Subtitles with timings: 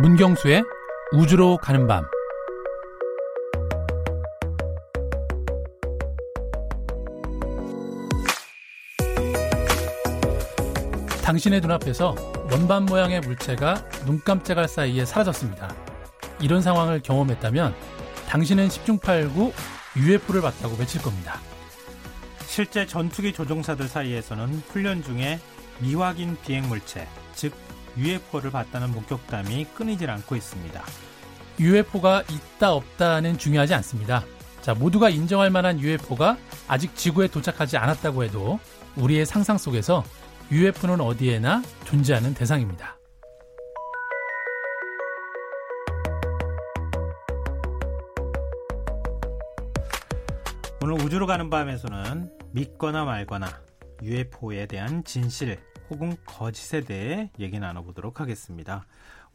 [0.00, 0.62] 문경수의
[1.10, 2.04] 우주로 가는 밤
[11.24, 12.14] 당신의 눈앞에서
[12.48, 15.74] 원반 모양의 물체가 눈 깜짝할 사이에 사라졌습니다.
[16.40, 17.74] 이런 상황을 경험했다면
[18.28, 19.52] 당신은 10중8구
[19.96, 21.40] UFO를 봤다고 외칠 겁니다.
[22.46, 25.40] 실제 전투기 조종사들 사이에서는 훈련 중에
[25.80, 27.52] 미확인 비행 물체, 즉
[27.98, 30.82] UFO를 봤다는 목격담이 끊이질 않고 있습니다.
[31.60, 34.24] UFO가 있다 없다는 중요하지 않습니다.
[34.62, 36.36] 자, 모두가 인정할 만한 UFO가
[36.68, 38.60] 아직 지구에 도착하지 않았다고 해도
[38.96, 40.04] 우리의 상상 속에서
[40.50, 42.98] UFO는 어디에나 존재하는 대상입니다.
[50.80, 53.48] 오늘 우주로 가는 밤에서는 믿거나 말거나
[54.02, 55.58] UFO에 대한 진실
[55.90, 58.86] 혹은 거짓에 대해 얘기 나눠보도록 하겠습니다.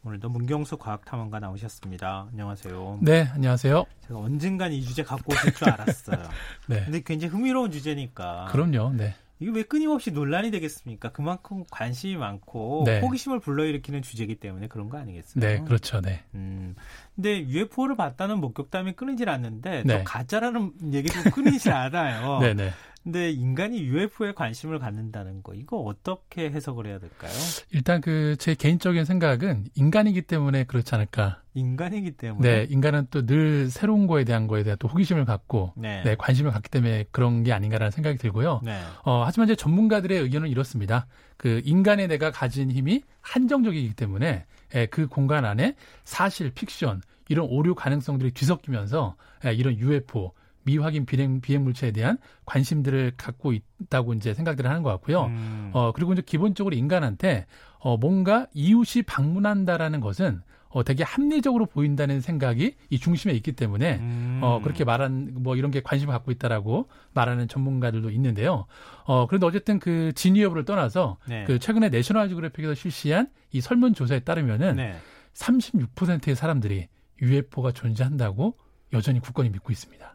[0.04, 2.28] 오늘도 문경수 과학탐험가 나오셨습니다.
[2.30, 2.98] 안녕하세요.
[3.02, 3.84] 네, 안녕하세요.
[4.06, 6.18] 제가 언젠간 이 주제 갖고 오실 줄 알았어요.
[6.68, 6.84] 네.
[6.84, 8.48] 근데 굉장히 흥미로운 주제니까.
[8.50, 8.92] 그럼요.
[8.94, 9.14] 네.
[9.40, 11.10] 이게 왜 끊임없이 논란이 되겠습니까?
[11.10, 13.00] 그만큼 관심이 많고 네.
[13.00, 15.40] 호기심을 불러일으키는 주제이기 때문에 그런 거 아니겠어요?
[15.44, 16.00] 네, 그렇죠.
[16.00, 16.22] 네.
[16.34, 16.76] 음,
[17.16, 19.98] 근데 UFO를 봤다는 목격담이 끊이질 않는데 네.
[19.98, 22.38] 또 가짜라는 얘기도 끊이질 않아요.
[22.40, 22.70] 네, 네.
[23.04, 27.30] 근데 인간이 UFO에 관심을 갖는다는 거 이거 어떻게 해석을 해야 될까요?
[27.70, 31.42] 일단 그 제 개인적인 생각은 인간이기 때문에 그렇지 않을까.
[31.54, 36.02] 인간이기 때문에 네, 인간은 또 늘 새로운 거에 대한 거에 대한 또 호기심을 갖고 네.
[36.02, 38.60] 네, 관심을 갖기 때문에 그런 게 아닌가라는 생각이 들고요.
[38.64, 38.80] 네.
[39.04, 41.06] 어, 하지만 이제 전문가들의 의견은 이렇습니다.
[41.36, 47.74] 그 인간의 내가 가진 힘이 한정적이기 때문에 예, 그 공간 안에 사실, 픽션 이런 오류
[47.74, 50.32] 가능성들이 뒤섞이면서 예, 이런 UFO
[50.64, 55.26] 미확인 비행 비행 물체에 대한 관심들을 갖고 있다고 이제 생각들을 하는 것 같고요.
[55.26, 57.46] 음, 어, 그리고 이제 기본적으로 인간한테
[57.78, 60.42] 어, 뭔가 이웃이 방문한다라는 것은
[60.74, 65.70] 어, 되게 합리적으로 보인다는 생각이 이 중심에 있기 때문에 음, 어, 그렇게 말한, 뭐 이런
[65.70, 68.66] 게 관심을 갖고 있다라고 말하는 전문가들도 있는데요.
[69.04, 71.44] 어, 그런데 어쨌든 그 진위 여부를 떠나서 네.
[71.44, 74.96] 그 최근에 내셔널 지오그래픽에서 실시한 이 설문 조사에 따르면은 네.
[75.34, 76.88] 36%의 사람들이
[77.22, 78.56] UFO가 존재한다고
[78.92, 80.14] 여전히 굳건히 믿고 있습니다.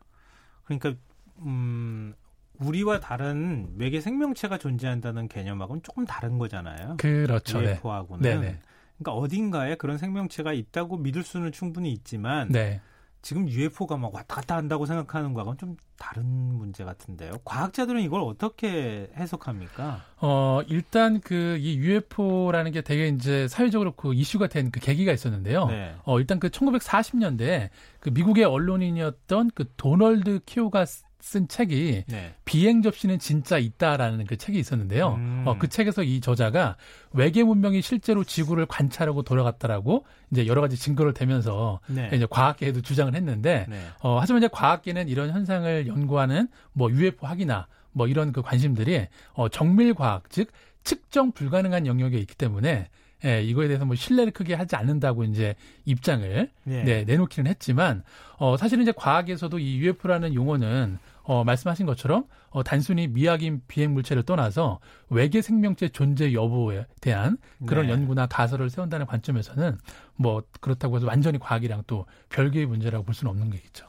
[0.69, 0.93] 그러니까
[1.39, 2.13] 음,
[2.59, 6.97] 우리와 다른 외계 생명체가 존재한다는 개념하고는 조금 다른 거잖아요.
[6.97, 7.59] 그렇죠.
[7.61, 7.71] 네.
[7.71, 8.21] UFO하고는.
[8.21, 8.59] 네네.
[8.97, 12.81] 그러니까 어딘가에 그런 생명체가 있다고 믿을 수는 충분히 있지만 네.
[13.21, 17.33] 지금 UFO가 막 왔다 갔다 한다고 생각하는 거하고는 좀 다른 문제 같은데요.
[17.43, 20.01] 과학자들은 이걸 어떻게 해석합니까?
[20.21, 25.65] 어, 일단 그 이 UFO라는 게 되게 이제 사회적으로 그 이슈가 된 그 계기가 있었는데요.
[25.65, 25.95] 네.
[26.05, 27.69] 어, 일단 그 1940년대에
[27.99, 30.85] 그 미국의 언론인이었던 그 도널드 키오가
[31.21, 32.33] 쓴 책이 네.
[32.45, 35.15] 비행 접시는 진짜 있다라는 그 책이 있었는데요.
[35.15, 35.43] 음.
[35.45, 36.77] 어, 그 책에서 이 저자가
[37.11, 42.09] 외계 문명이 실제로 지구를 관찰하고 돌아갔다라고 이제 여러 가지 증거를 대면서 네.
[42.13, 43.81] 이제 과학계에도 주장을 했는데 네.
[44.01, 49.49] 어, 하지만 이제 과학계는 이런 현상을 연구하는 뭐 UFO 학이나 뭐 이런 그 관심들이 어,
[49.49, 50.51] 정밀 과학 즉
[50.83, 52.89] 측정 불가능한 영역에 있기 때문에
[53.25, 56.83] 예, 이거에 대해서 뭐 신뢰를 크게 하지 않는다고 이제 입장을 네.
[56.83, 58.03] 네, 내놓기는 했지만
[58.37, 64.23] 어, 사실은 이제 과학에서도 이 UFO라는 용어는 어, 말씀하신 것처럼 어, 단순히 미확인 비행 물체를
[64.23, 64.79] 떠나서
[65.09, 67.93] 외계 생명체 존재 여부에 대한 그런 네.
[67.93, 69.77] 연구나 가설을 세운다는 관점에서는
[70.15, 73.85] 뭐 그렇다고 해서 완전히 과학이랑 또 별개의 문제라고 볼 수는 없는 거겠죠.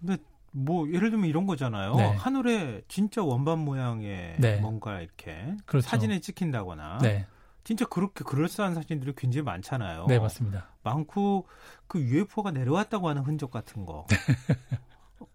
[0.00, 0.16] 근데
[0.50, 1.94] 뭐 예를 들면 이런 거잖아요.
[1.94, 2.14] 네.
[2.16, 4.56] 하늘에 진짜 원반 모양의 네.
[4.60, 5.86] 뭔가 이렇게 그렇죠.
[5.88, 7.26] 사진에 찍힌다거나 네,
[7.68, 10.06] 진짜 그렇게 그럴싸한 사진들이 굉장히 많잖아요.
[10.08, 10.68] 네 맞습니다.
[10.82, 11.46] 많고
[11.86, 14.06] 그 UFO가 내려왔다고 하는 흔적 같은 거.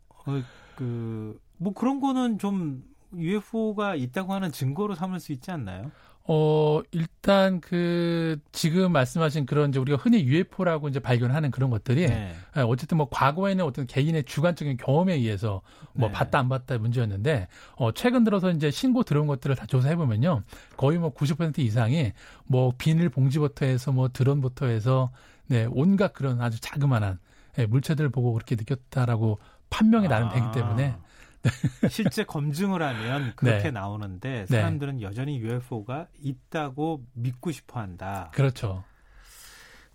[0.09, 0.41] 어,
[0.75, 2.83] 그뭐 그런 거는 좀
[3.15, 5.91] UFO가 있다고 하는 증거로 삼을 수 있지 않나요?
[6.25, 12.33] 어, 일단 그 지금 말씀하신 그런 이제 우리가 흔히 UFO라고 이제 발견하는 그런 것들이 네.
[12.55, 15.61] 예, 어쨌든 뭐 과거에는 어떤 개인의 주관적인 경험에 의해서
[15.91, 16.13] 뭐 네.
[16.13, 20.43] 봤다 안 봤다 문제였는데 어 최근 들어서 이제 신고 들어온 것들을 다 조사해 보면요
[20.77, 22.13] 거의 뭐 90% 이상이
[22.45, 25.11] 뭐 비닐 봉지부터 해서 뭐 드론부터 해서
[25.47, 27.19] 네 온갖 그런 아주 자그마한
[27.57, 29.39] 예, 물체들을 보고 그렇게 느꼈다라고
[29.69, 31.12] 판명이 나는 되기 때문에 아,
[31.89, 33.71] 실제 검증을 하면 그렇게 네.
[33.71, 34.45] 나오는데 네.
[34.45, 38.31] 사람들은 여전히 UFO가 있다고 믿고 싶어 한다.
[38.33, 38.83] 그렇죠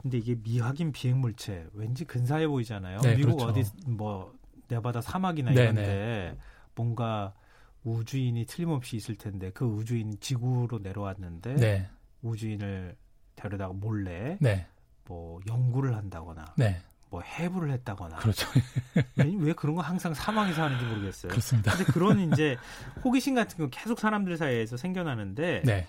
[0.00, 2.98] 근데 이게 미확인 비행 물체 왠지 근사해 보이잖아요.
[2.98, 3.46] 네, 미국 그렇죠.
[3.46, 4.32] 어디 뭐
[4.68, 6.36] 네바다 사막이나 네, 이런데
[6.74, 7.34] 뭔가
[7.84, 11.88] 우주인이 틀림없이 있을 텐데 그 우주인이 지구로 내려왔는데 네
[12.22, 12.96] 우주인을
[13.34, 14.66] 데려다가 몰래 네,
[15.04, 16.80] 뭐 연구를 한다거나 네,
[17.10, 18.48] 뭐 해부를 했다거나 그렇죠.
[19.16, 21.30] 왜, 왜 그런 거 항상 사막에서 하는지 모르겠어요.
[21.30, 21.72] 그렇습니다.
[21.76, 22.56] 근데 그런 이제
[23.04, 25.86] 호기심 같은 거 계속 사람들 사이에서 생겨나는데 네,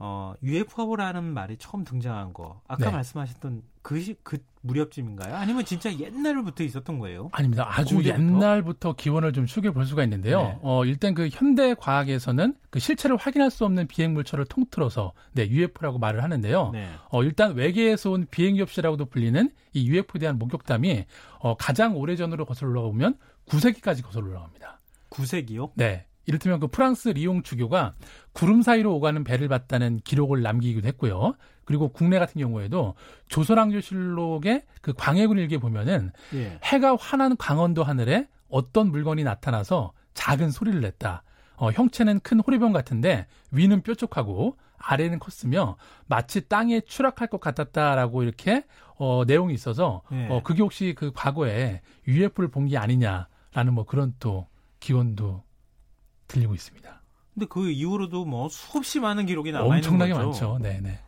[0.00, 2.90] 어, UFO라는 말이 처음 등장한 거 아까 네.
[2.92, 5.34] 말씀하셨던 그, 시, 그 무렵쯤인가요?
[5.34, 7.30] 아니면 진짜 옛날부터 있었던 거예요?
[7.32, 7.66] 아닙니다.
[7.68, 8.22] 아주 고대부터?
[8.22, 10.42] 옛날부터 기원을 좀 추게 볼 수가 있는데요.
[10.42, 10.58] 네.
[10.62, 15.98] 어, 일단 그 현대 과학에서는 그 실체를 확인할 수 없는 비행 물체를 통틀어서 네, UFO라고
[15.98, 16.70] 말을 하는데요.
[16.72, 16.88] 네.
[17.10, 21.06] 어, 일단 외계에서 온 비행기 없이라고도 불리는 이 UFO에 대한 목격담이
[21.40, 23.16] 어, 가장 오래전으로 거슬러 보면
[23.46, 24.80] 9세기까지 거슬러 올라갑니다.
[25.10, 25.70] 9세기요?
[25.74, 26.04] 네.
[26.28, 27.94] 이를테면 그 프랑스 리옹 주교가
[28.32, 31.34] 구름 사이로 오가는 배를 봤다는 기록을 남기기도 했고요.
[31.64, 32.94] 그리고 국내 같은 경우에도
[33.28, 36.58] 조선왕조실록의 그 광해군 일기에 보면은 예.
[36.62, 41.22] 해가 환한 강원도 하늘에 어떤 물건이 나타나서 작은 소리를 냈다.
[41.56, 45.76] 어, 형체는 큰 호리병 같은데 위는 뾰족하고 아래는 컸으며
[46.06, 48.64] 마치 땅에 추락할 것 같았다라고 이렇게
[48.96, 50.28] 어, 내용이 있어서 예.
[50.28, 54.46] 어, 그게 혹시 그 과거에 UFO를 본 게 아니냐라는 뭐 그런 또
[54.80, 55.42] 기원도
[56.28, 57.02] 들리고 있습니다.
[57.34, 60.58] 근데 그 이후로도 뭐 수없이 많은 기록이 남아 있는 엄청나게 많죠.
[60.60, 61.00] 네, 네.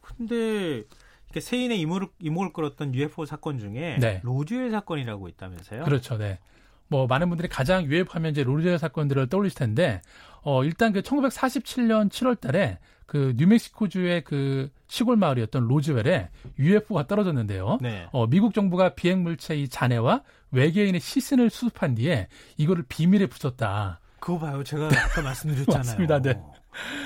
[0.00, 0.84] 근데
[1.26, 4.20] 이렇게 세인의 이목을, 이목을 끌었던 UFO 사건 중에 네.
[4.24, 5.84] 로즈웰 사건이라고 있다면서요?
[5.84, 6.16] 그렇죠.
[6.16, 6.38] 네.
[6.88, 10.00] 뭐 많은 분들이 가장 유해하면 이제 로즈웰 사건들을 떠올리실 텐데
[10.42, 17.78] 어 일단 그 1947년 7월 달에 그 뉴멕시코주의 그 시골 마을이었던 로즈웰에 UFO가 떨어졌는데요.
[17.82, 18.06] 네.
[18.12, 24.00] 어 미국 정부가 비행 물체의 잔해와 외계인의 시신을 수습한 뒤에 이거를 비밀에 붙였다.
[24.20, 24.62] 그거 봐요.
[24.64, 25.78] 제가 아까 말씀드렸잖아요.
[25.78, 26.20] 맞습니다.
[26.20, 26.40] 네.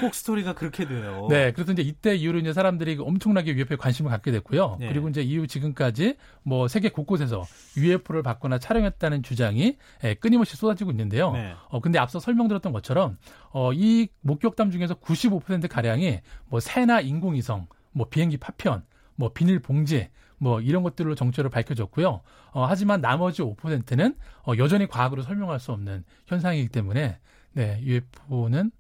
[0.01, 1.27] 꼭 스토리가 그렇게 돼요.
[1.31, 1.53] 네.
[1.53, 4.77] 그래서 이제 이때 이후로 이제 사람들이 엄청나게 UFO에 관심을 갖게 됐고요.
[4.81, 4.89] 네.
[4.89, 7.45] 그리고 이제 이후 지금까지 뭐 세계 곳곳에서
[7.77, 11.33] UFO를 받거나 촬영했다는 주장이 예, 끊임없이 쏟아지고 있는데요.
[11.33, 11.55] 네.
[11.69, 13.19] 어, 근데 앞서 설명드렸던 것처럼
[13.51, 18.85] 어, 이 목격담 중에서 95% 가량이 뭐 새나 인공위성, 뭐 비행기 파편,
[19.15, 20.09] 뭐 비닐 봉지,
[20.43, 22.21] 뭐 이런 것들로 정체를 밝혀졌고요.
[22.51, 27.19] 어, 하지만 나머지 5%는 어, 여전히 과학으로 설명할 수 없는 현상이기 때문에
[27.53, 28.73] 네, UFO는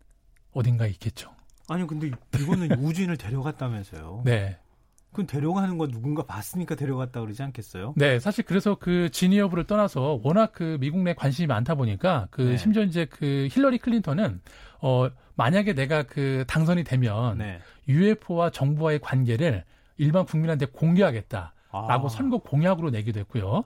[0.52, 1.30] 어딘가에 있겠죠.
[1.68, 4.22] 아니 근데 이거는 우주인을 데려갔다면서요.
[4.24, 4.58] 네.
[5.12, 7.94] 그건 데려가는 건 누군가 봤으니까 데려갔다 그러지 않겠어요?
[7.96, 12.42] 네, 사실 그래서 그 진위 여부를 떠나서 워낙 그 미국 내 관심이 많다 보니까 그
[12.42, 12.56] 네.
[12.56, 14.40] 심지어 이제 그 힐러리 클린턴은
[14.80, 17.60] 어 만약에 내가 그 당선이 되면 네.
[17.86, 19.64] UFO와 정부와의 관계를
[19.96, 22.08] 일반 국민한테 공개하겠다라고 아.
[22.08, 23.64] 선거 공약으로 내기도 했고요.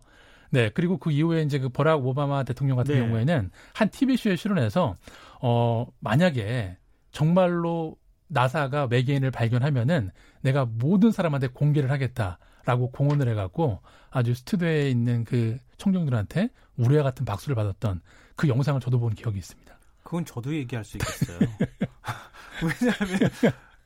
[0.51, 3.01] 네, 그리고 그 이후에 이제 그 버락 오바마 대통령 같은 네.
[3.01, 4.95] 경우에는 한 TV쇼에 출연해서
[5.43, 6.77] 어 만약에
[7.11, 7.97] 정말로
[8.29, 13.81] 나사가 외계인을 발견하면은 내가 모든 사람한테 공개를 하겠다라고 공언을 해갖고
[14.11, 18.01] 아주 스튜디오에 있는 그 청중들한테 우레와 같은 박수를 받았던
[18.35, 19.77] 그 영상을 저도 본 기억이 있습니다.
[20.03, 21.39] 그건 저도 얘기할 수 있겠어요.
[22.63, 23.31] 왜냐하면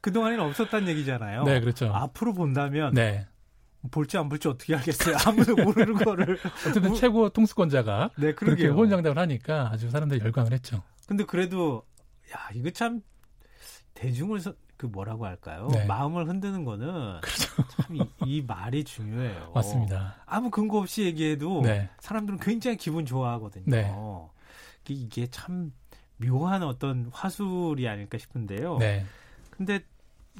[0.00, 1.44] 그동안에는 없었단 얘기잖아요.
[1.44, 1.90] 네, 그렇죠.
[1.92, 3.26] 앞으로 본다면 네.
[3.90, 5.16] 볼지 안 볼지 어떻게 알겠어요.
[5.26, 6.38] 아무도 모르는 거를.
[6.68, 10.82] 어쨌든 최고 통수권자가 네, 그렇게 호언장담을 하니까 아주 사람들이 열광을 했죠.
[11.06, 11.82] 근데 그래도
[12.32, 13.00] 야 이거 참
[13.94, 14.40] 대중을
[14.76, 15.68] 그 뭐라고 할까요?
[15.72, 15.84] 네.
[15.84, 17.68] 마음을 흔드는 거는 그렇죠.
[17.68, 19.52] 참이 이 말이 중요해요.
[19.54, 20.16] 맞습니다.
[20.24, 21.90] 아무 근거 없이 얘기해도 네.
[22.00, 23.64] 사람들은 굉장히 기분 좋아하거든요.
[23.66, 23.92] 네.
[24.88, 25.72] 이게 참
[26.16, 28.78] 묘한 어떤 화술이 아닐까 싶은데요.
[28.78, 29.04] 네.
[29.50, 29.80] 근데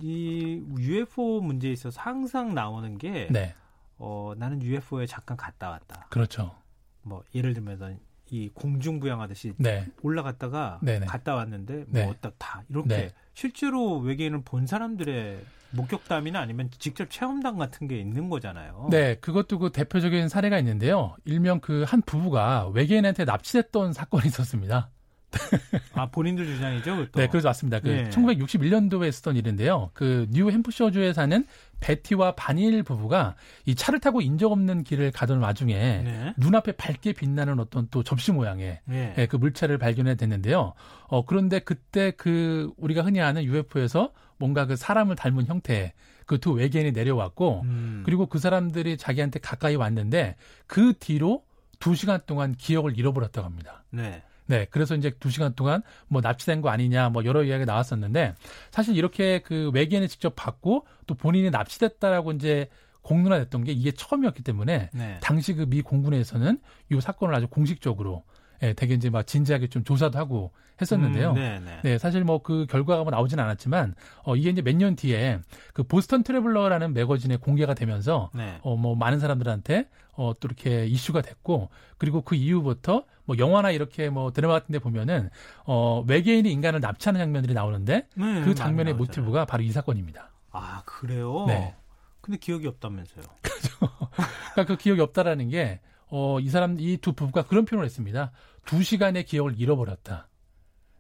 [0.01, 3.55] 이 UFO 문제에 있어서 항상 나오는 게 네.
[3.99, 6.07] 어, 나는 UFO에 잠깐 갔다 왔다.
[6.11, 6.55] 그렇죠.
[7.03, 7.99] 뭐 예를 들면
[8.31, 9.87] 이 공중 부양하듯이 네.
[10.03, 11.07] 올라갔다가 네네.
[11.07, 12.05] 갔다 왔는데 뭐 네.
[12.05, 13.15] 어떻다 이렇게 네.
[13.35, 18.88] 실제로 외계인을 본 사람들의 목격담이나 아니면 직접 체험담 같은 게 있는 거잖아요.
[18.91, 21.14] 네, 그것도 그 대표적인 사례가 있는데요.
[21.25, 24.91] 일명 그 한 부부가 외계인한테 납치됐던 사건이 있었습니다.
[25.95, 27.21] 아 본인들 주장이죠, 그것도?
[27.21, 27.81] 네, 그렇죠, 맞습니다.
[27.81, 28.11] 그 네.
[28.11, 29.91] 1961년도에 쓰던 일인데요.
[29.95, 31.45] 그 뉴햄프셔주에 사는
[31.81, 36.35] 베티와 바닐 부부가 이 차를 타고 인적 없는 길을 가던 와중에 네.
[36.37, 39.15] 눈앞에 밝게 빛나는 어떤 또 접시 모양의 네.
[39.17, 40.75] 네, 그 물체를 발견해 됐는데요.
[41.09, 45.93] 어 그런데 그때 그 우리가 흔히 아는 UFO에서 뭔가 그 사람을 닮은 형태
[46.31, 48.03] 그 두 외계인이 내려왔고 음.
[48.07, 50.37] 그리고 그 사람들이 자기한테 가까이 왔는데
[50.69, 51.45] 그 뒤로
[51.81, 53.83] 두 시간 동안 기억을 잃어버렸다고 합니다.
[53.91, 54.23] 네.
[54.50, 58.35] 네, 그래서 이제 두 시간 동안 뭐 납치된 거 아니냐 뭐 여러 이야기가 나왔었는데
[58.73, 62.69] 사실 이렇게 그 외계인을 직접 받고 또 본인이 납치됐다라고 이제
[63.02, 65.19] 공론화됐던 게 이게 처음이었기 때문에 네.
[65.23, 66.59] 당시 그 미 공군에서는
[66.90, 68.25] 이 사건을 아주 공식적으로
[68.62, 70.52] 예, 되게 이제 막 진지하게 좀 조사도 하고
[70.83, 71.30] 했었는데요.
[71.30, 71.78] 음, 네, 네.
[71.83, 75.38] 네, 사실 뭐 그 결과가 뭐 나오진 않았지만 어 이게 이제 몇 년 뒤에
[75.73, 78.59] 그 보스턴 트래블러라는 매거진에 공개가 되면서 네.
[78.62, 84.55] 어뭐 많은 사람들한테 어또 이렇게 이슈가 됐고 그리고 그 이후부터 뭐 영화나 이렇게 뭐 드라마
[84.55, 85.31] 같은 데 보면은
[85.65, 90.33] 어 외계인이 인간을 납치하는 장면들이 나오는데 네, 그 장면의 모티브가 바로 이 사건입니다.
[90.51, 91.45] 아, 그래요?
[91.47, 91.77] 네.
[92.21, 93.23] 근데 기억이 없다면서요.
[94.53, 98.33] 그러니까 그 기억이 없다라는 게 어, 이 사람, 이 두 부부가 그런 표현을 했습니다.
[98.65, 100.27] 두 시간의 기억을 잃어버렸다.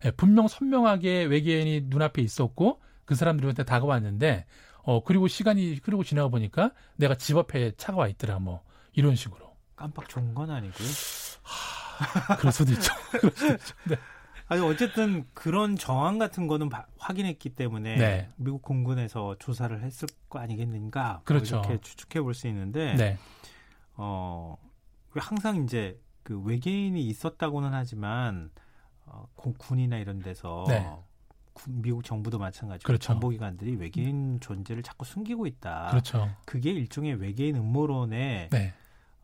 [0.04, 4.46] 예, 분명 선명하게 외계인이 눈앞에 있었고, 그 사람들한테 다가왔는데
[4.84, 9.56] 어 그리고 시간이 흐르고 지나가 보니까 내가 집 앞에 차가 와 있더라 뭐 이런 식으로
[9.74, 10.88] 깜빡 좋은 건 아니고요.
[11.42, 11.79] 하,
[12.38, 12.92] 그럴 수도 있죠.
[13.12, 13.74] 그럴 수도 있죠.
[13.88, 13.96] 네.
[14.48, 18.28] 아니 어쨌든 그런 정황 같은 거는 바, 확인했기 때문에 네.
[18.36, 21.56] 미국 공군에서 조사를 했을 거 아니겠는가 뭐 그렇죠.
[21.60, 23.18] 이렇게 추측해 볼 수 있는데 네.
[23.94, 24.56] 어
[25.14, 28.50] 항상 이제 그 외계인이 있었다고는 하지만
[29.06, 29.26] 어,
[29.58, 30.86] 군이나 이런 데서 네.
[31.68, 33.06] 미국 정부도 마찬가지고 그렇죠.
[33.06, 35.88] 정보기관들이 외계인 존재를 자꾸 숨기고 있다.
[35.90, 36.28] 그렇죠.
[36.46, 38.72] 그게 일종의 외계인 음모론에 네.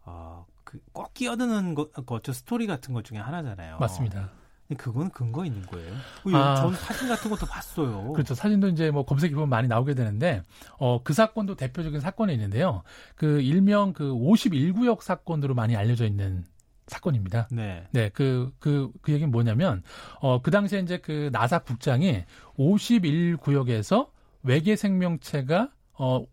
[0.04, 3.78] 어, 그 꼭 끼어드는 것, 그 스토리 같은 것 중에 하나잖아요.
[3.78, 4.30] 맞습니다.
[4.76, 5.94] 그건 근거 있는 거예요.
[6.35, 8.12] 아, 전 사진 같은 것도 봤어요.
[8.12, 8.35] 그렇죠.
[8.35, 10.42] 사진도 이제 뭐 검색해 보면 많이 나오게 되는데,
[10.78, 12.82] 어, 그 사건도 대표적인 사건이 있는데요.
[13.14, 16.44] 그 일명 그 51구역 사건으로 많이 알려져 있는
[16.88, 17.46] 사건입니다.
[17.52, 17.87] 네.
[17.92, 19.85] 네, 그, 그, 그 얘기는 뭐냐면,
[20.20, 22.25] 어, 그 당시에 이제 그 나사 국장이
[22.58, 24.08] 51구역에서
[24.42, 26.25] 외계 생명체가, 어,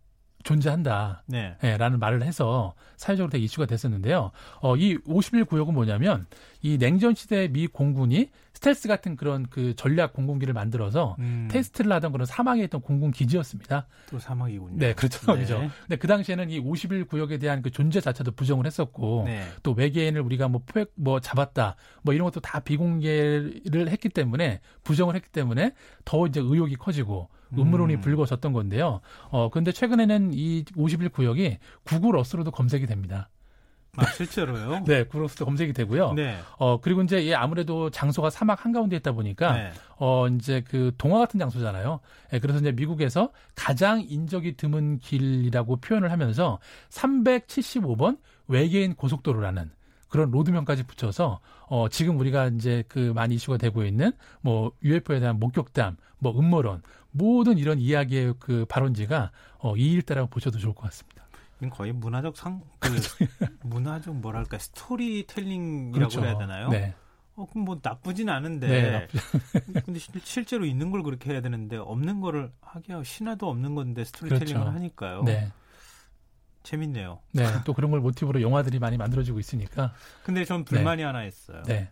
[0.43, 1.23] 존재한다.
[1.27, 1.55] 네.
[1.61, 1.77] 네.
[1.77, 4.31] 라는 말을 해서 사회적으로 되게 이슈가 됐었는데요.
[4.61, 6.25] 어, 이 51구역은 뭐냐면
[6.61, 11.49] 이 냉전 시대 미 공군이 스텔스 같은 그런 그 전략 공군기를 만들어서 음.
[11.51, 13.87] 테스트를 하던 그런 사막에 있던 공군 기지였습니다.
[14.09, 14.77] 또 사막이군요.
[14.77, 15.33] 네, 그렇죠.
[15.33, 15.41] 네.
[15.41, 15.69] 그죠.
[15.81, 19.43] 근데 그 당시에는 이 51구역에 대한 그 존재 자체도 부정을 했었고 네.
[19.63, 25.15] 또 외계인을 우리가 뭐 포획 뭐 잡았다 뭐 이런 것도 다 비공개를 했기 때문에 부정을
[25.15, 25.73] 했기 때문에
[26.05, 28.01] 더 이제 의혹이 커지고 음모론이 음.
[28.01, 29.01] 불거졌던 건데요.
[29.29, 33.29] 어, 근데 최근에는 이 51구역이 구글 어스로도 검색이 됩니다.
[33.95, 34.83] 아, 실제로요?
[34.87, 36.13] 네, 구로스도 검색이 되고요.
[36.13, 36.37] 네.
[36.57, 39.71] 어, 그리고 이제 예, 아무래도 장소가 사막 한가운데 있다 보니까, 네.
[39.97, 41.99] 어, 이제 그 동화 같은 장소잖아요.
[42.33, 48.17] 예, 그래서 이제 미국에서 가장 인적이 드문 길이라고 표현을 하면서 375번
[48.47, 49.69] 외계인 고속도로라는
[50.13, 51.39] 그런 road명까지 붙여서
[51.69, 56.83] 어 지금 우리가 이제 그 많이 이슈가 되고 있는 뭐 UFO에 대한 목격담, 뭐 음모론
[57.09, 61.23] 모든 이런 이야기의 그 발원지가 어, 이 일대라고 보셔도 좋을 것 같습니다.
[61.71, 62.89] 거의 문화적 상, 그
[63.63, 66.23] 문화적 뭐랄까 스토리텔링이라고 그렇죠.
[66.23, 66.69] 해야 되나요?
[66.69, 66.93] 네.
[67.35, 68.67] 어, 그럼 뭐 나쁘진 않은데.
[68.67, 69.07] 네,
[69.83, 74.69] 근데 실제로 있는 걸 그렇게 해야 되는데 없는 거를 하기야 신화도 없는 건데 스토리텔링을 그렇죠.
[74.75, 75.23] 하니까요.
[75.23, 75.51] 네.
[76.63, 77.19] 재밌네요.
[77.33, 79.93] 네, 또 그런 걸 모티브로 영화들이 많이 만들어지고 있으니까.
[80.23, 81.03] 근데 전 불만이 네.
[81.03, 81.61] 하나 있어요.
[81.63, 81.91] 네.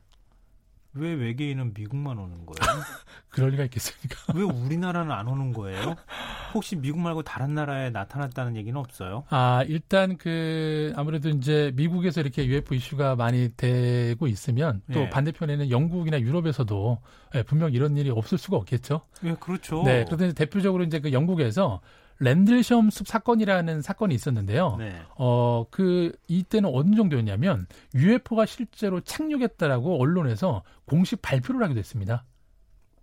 [0.93, 2.83] 왜 외계인은 미국만 오는 거예요?
[3.29, 4.17] 그럴 리가 있겠습니까?
[4.35, 5.95] 왜 우리나라는 안 오는 거예요?
[6.53, 9.23] 혹시 미국 말고 다른 나라에 나타났다는 얘기는 없어요?
[9.29, 15.09] 아, 일단 그 아무래도 이제 미국에서 이렇게 UFO 이슈가 많이 되고 있으면 또 네.
[15.09, 16.97] 반대편에는 영국이나 유럽에서도
[17.33, 19.01] 네, 분명 이런 일이 없을 수가 없겠죠.
[19.21, 19.83] 네, 그렇죠.
[19.83, 21.79] 네, 그런데 대표적으로 이제 그 영국에서
[22.21, 24.75] 랜들시엄 숲 사건이라는 사건이 있었는데요.
[24.77, 24.95] 네.
[25.17, 32.23] 어, 그, 이때는 어느 정도였냐면, UFO가 실제로 착륙했다라고 언론에서 공식 발표를 하게 됐습니다.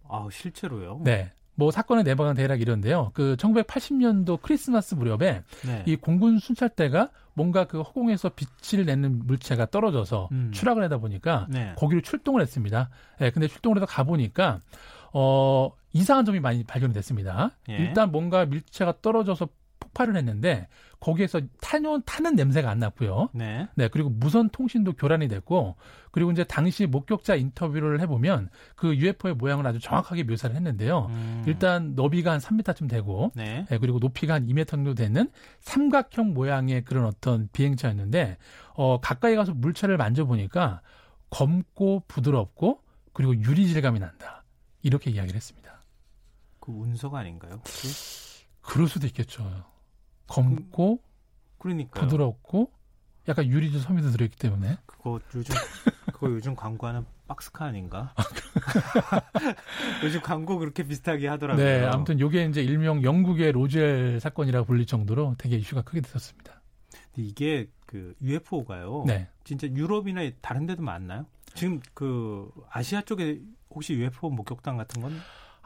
[0.09, 1.01] 아, 실제로요?
[1.05, 1.33] 네.
[1.59, 3.11] 뭐 사건의 내막은 대략 이런데요.
[3.15, 5.83] 그 1980년도 크리스마스 무렵에 네.
[5.87, 10.53] 이 공군 순찰대가 뭔가 그 허공에서 빛을 내는 물체가 떨어져서 음.
[10.55, 11.73] 추락을 하다 보니까 네.
[11.77, 12.91] 거기로 출동을 했습니다.
[13.21, 14.61] 예, 네, 근데 출동을 해서 가보니까
[15.13, 17.53] 어, 이상한 점이 많이 발견이 됐습니다.
[17.69, 17.77] 예.
[17.77, 19.49] 일단 뭔가 밀체가 떨어져서
[19.81, 20.69] 폭발을 했는데
[21.01, 23.31] 거기에서 타는, 타는 냄새가 안 났고요.
[23.33, 23.69] 네.
[23.77, 23.89] 네.
[23.89, 25.77] 그리고 무선 통신도 교란이 됐고
[26.11, 31.07] 그리고 이제 당시 목격자 인터뷰를 해보면 그 UFO의 모양을 아주 정확하게 묘사를 했는데요.
[31.11, 31.45] 음.
[31.47, 33.65] 일단 너비가 한 3m쯤 되고 네.
[33.69, 33.79] 네.
[33.79, 38.39] 그리고 높이가 한 2m 정도 되는 삼각형 모양의 그런 어떤 비행차였는데
[38.75, 40.81] 어, 가까이 가서 물체를 만져보니까
[41.31, 42.81] 검고 부드럽고
[43.13, 44.38] 그리고 유리 질감이 난다.
[44.83, 45.83] 이렇게 이야기를 했습니다.
[46.61, 47.55] 그 운석 아닌가요?
[47.55, 48.45] 혹시?
[48.61, 49.65] 그럴 수도 있겠죠.
[50.27, 51.01] 검고
[51.59, 52.71] 그러니까 부드럽고
[53.29, 55.55] 약간 유리도 섬유도 들어있기 때문에 그거 요즘
[56.13, 58.15] 그거 요즘 광고하는 박스카 아닌가?
[60.03, 61.65] 요즘 광고 그렇게 비슷하게 하더라고요.
[61.65, 66.61] 네, 아무튼 요게 이제 일명 영국의 로젤 사건이라고 불릴 정도로 되게 이슈가 크게 됐었습니다.
[67.17, 69.05] 이게 그 UFO가요.
[69.07, 69.29] 네.
[69.45, 71.27] 진짜 유럽이나 다른 데도 많나요?
[71.55, 75.21] 지금 그 아시아 쪽에 혹시 UFO 목격담 같은 건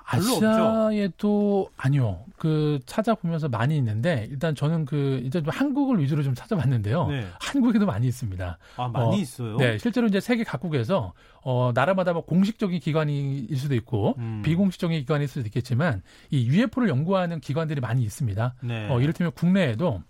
[0.05, 2.25] 아시아에도 아니요.
[2.37, 7.07] 그 찾아보면서 많이 있는데 일단 저는 그 이제 좀 한국을 위주로 좀 찾아봤는데요.
[7.07, 7.27] 네.
[7.41, 8.59] 한국에도 많이 있습니다.
[8.77, 9.57] 아 많이 어, 있어요.
[9.57, 14.43] 네, 실제로 이제 세계 각국에서 어 나라마다 뭐 공식적인 기관일 수도 있고 음.
[14.45, 18.55] 비공식적인 기관일 수도 있겠지만 이 UFO를 연구하는 기관들이 많이 있습니다.
[18.63, 18.89] 네.
[18.91, 20.03] 어 이를테면 국내에도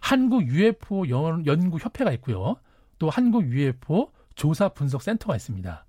[0.00, 2.56] 한국 UFO 연구 협회가 있고요.
[2.98, 5.84] 또 한국 UFO 조사 분석 센터가 있습니다.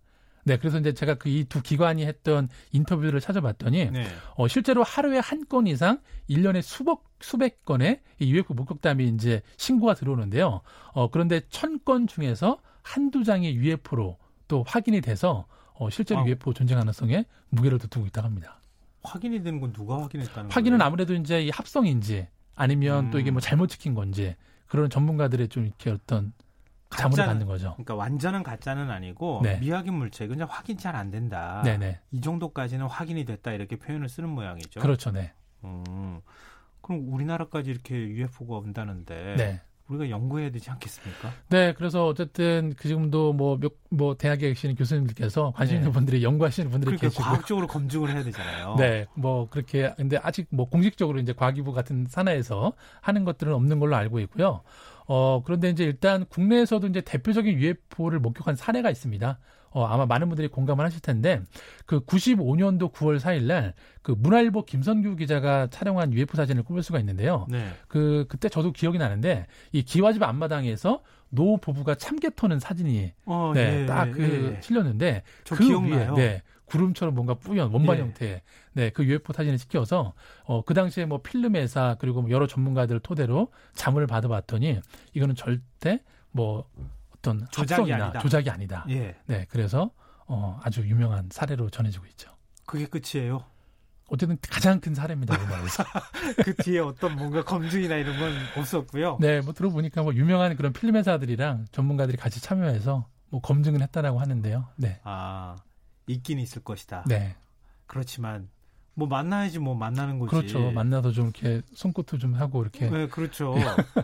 [0.46, 4.08] 네, 그래서 이제 제가 그 이 두 기관이 했던 인터뷰를 찾아봤더니 네.
[4.36, 9.94] 어, 실제로 하루에 한 건 이상 1년에 수백 수백 건의 이 UFO 목격담이 이제 신고가
[9.94, 10.62] 들어오는데요.
[10.94, 16.26] 어, 그런데 천 건 중에서 한두 장의 UFO로 또 확인이 돼서 어, 실제로 아.
[16.26, 18.60] UFO 존재 가능성에 무게를 두고 있다고 합니다.
[19.04, 20.88] 확인이 되는 건 누가 확인했다는 확인은 거예요?
[20.88, 23.12] 아무래도 이제 이 합성인지 아니면 음.
[23.12, 23.42] 또 이게 뭐 음.
[23.42, 24.36] 잘못 찍힌 건지
[24.68, 26.34] 그런 전문가들의 좀 이렇게 어떤
[26.98, 27.72] 자문을 받는 거죠.
[27.74, 29.58] 그러니까 완전한 가짜는 아니고 네.
[29.60, 31.62] 미확인 물체 그냥 확인 잘 안 된다.
[31.66, 32.00] 네네.
[32.12, 34.80] 이 정도까지는 확인이 됐다 이렇게 표현을 쓰는 모양이죠.
[34.80, 35.32] 그렇죠, 네.
[35.64, 36.20] 음,
[36.82, 39.62] 그럼 우리나라까지 이렇게 UFO가 온다는데 네.
[39.88, 41.32] 우리가 연구해야 되지 않겠습니까?
[41.50, 45.94] 네, 그래서 어쨌든 그 지금도 뭐 몇 뭐 대학에 계시는 교수님들께서 관심 있는 네.
[45.94, 48.76] 분들이 연구하시는 분들이 그러니까 계시고 과학적으로 검증을 해야 되잖아요.
[48.80, 53.96] 네, 뭐 그렇게 근데 아직 뭐 공식적으로 이제 과기부 같은 산하에서 하는 것들은 없는 걸로
[53.96, 54.62] 알고 있고요.
[55.08, 59.40] 어 그런데 이제 일단 국내에서도 이제 대표적인 UFO를 목격한 사례가 있습니다.
[59.76, 61.42] 어, 아마 많은 분들이 공감을 하실 텐데
[61.88, 67.48] 그 95년도 9월 4일 날 그 문화일보 김선규 기자가 촬영한 UFO 사진을 꼽을 수가 있는데요.
[67.50, 67.66] 네.
[67.88, 73.80] 그 그때 저도 기억이 나는데 이 기와집 앞마당에서 노 부부가 참개 터는 사진이 어, 네,
[73.80, 74.62] 네 딱그 네.
[74.62, 76.14] 실렸는데 그 기억나요.
[76.14, 76.42] 위에 네,
[76.74, 78.02] 구름처럼 뭔가 뿌연 원반 네.
[78.02, 78.42] 형태
[78.74, 80.14] 네, 그 UFO 사진을 찍혀서
[80.46, 84.80] 어, 그 당시에 뭐 필름 회사 그리고 뭐 여러 전문가들 토대로 자문을 받아봤더니
[85.14, 86.02] 이거는 절대
[86.32, 86.68] 뭐
[87.16, 88.20] 어떤 조작이 합성이나 아니다.
[88.20, 88.86] 조작이 아니다.
[88.90, 89.16] 예.
[89.28, 89.92] 네, 그래서
[90.26, 92.32] 어, 아주 유명한 사례로 전해지고 있죠.
[92.66, 93.46] 그게 끝이에요.
[94.08, 95.84] 어쨌든 가장 큰 사례입니다 우리나라에서.
[96.44, 99.20] 그 뒤에 어떤 뭔가 검증이나 이런 건 없었고요.
[99.22, 104.68] 네, 뭐 들어보니까 뭐 유명한 그런 필름 회사들이랑 전문가들이 같이 참여해서 뭐 검증을 했다라고 하는데요.
[104.78, 105.00] 네.
[105.04, 105.56] 아,
[106.08, 107.04] 있긴 있을 것이다.
[107.08, 107.36] 네.
[107.88, 108.50] 그렇지만
[108.96, 110.30] 뭐 만나야지 뭐 만나는 거지.
[110.30, 110.72] 그렇죠.
[110.72, 112.90] 만나서 좀 이렇게 손끝도 좀 하고 이렇게.
[112.90, 113.56] 네, 그렇죠.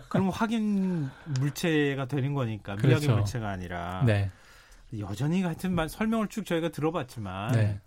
[0.09, 2.99] 그럼 확인 물체가 되는 거니까 그렇죠.
[2.99, 4.03] 미확인 물체가 아니라.
[4.05, 4.31] 네.
[4.97, 7.79] 여전히 같은 말 설명을 쭉 저희가 들어봤지만 네.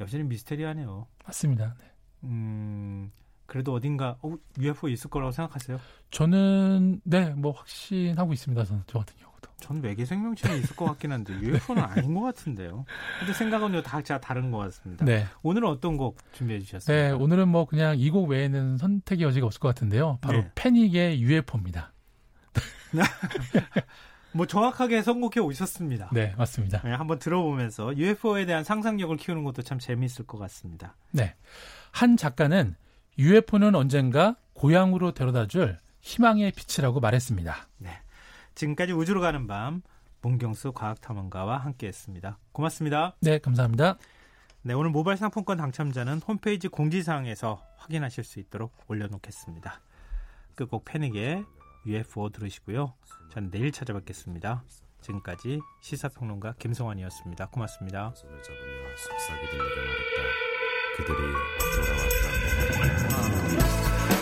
[0.00, 1.06] 여전히 미스테리하네요.
[1.24, 1.76] 맞습니다.
[1.78, 1.90] 네.
[2.24, 3.12] 음.
[3.46, 5.80] 그래도 어딘가 어, UFO 있을 거라고 생각하세요?
[6.12, 8.64] 저는 네, 뭐 확신하고 있습니다.
[8.64, 9.29] 저는 저 같은 경우.
[9.60, 12.84] 저는 외계 생명체는 있을 것 같긴 한데 UFO는 아닌 것 같은데요.
[13.18, 15.04] 근데 생각은 다 다른 것 같습니다.
[15.04, 15.26] 네.
[15.42, 16.96] 오늘은 어떤 곡 준비해 주셨어요?
[16.96, 20.18] 네, 오늘은 뭐 그냥 이 곡 외에는 선택의 여지가 없을 것 같은데요.
[20.20, 20.50] 바로 네.
[20.54, 21.92] 패닉의 UFO입니다.
[24.32, 26.10] 뭐 정확하게 선곡해 오셨습니다.
[26.12, 26.80] 네, 맞습니다.
[26.82, 30.96] 네, 한번 들어보면서 UFO에 대한 상상력을 키우는 것도 참 재미있을 것 같습니다.
[31.10, 31.34] 네.
[31.90, 32.74] 한 작가는
[33.18, 37.68] UFO는 언젠가 고향으로 데려다 줄 희망의 빛이라고 말했습니다.
[37.78, 37.90] 네.
[38.60, 39.80] 지금까지 우주로 가는 밤
[40.20, 42.38] 문경수 과학탐험가와 함께했습니다.
[42.52, 43.16] 고맙습니다.
[43.20, 43.96] 네, 감사합니다.
[44.62, 49.80] 네, 오늘 모바일 상품권 당첨자는 홈페이지 공지사항에서 확인하실 수 있도록 올려놓겠습니다.
[50.56, 51.46] 끝곡 패닉의
[51.86, 52.92] UFO 들으시고요.
[53.32, 54.62] 저는 내일 찾아뵙겠습니다.
[55.00, 57.46] 지금까지 시사평론가 김성환이었습니다.
[57.46, 58.12] 고맙습니다.
[58.14, 58.60] 손을 잡으며
[58.96, 60.20] 속삭이 들리게 말했다.
[60.98, 61.16] 그들이
[63.56, 64.19] 돌아왔다.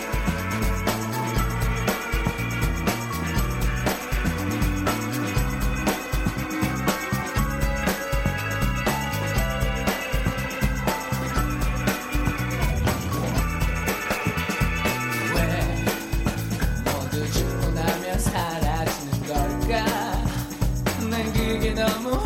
[21.79, 22.18] não